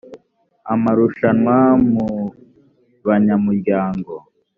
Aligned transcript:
amarushanwa 0.73 1.55
mu 1.93 2.05
banyamuryango 3.07 4.13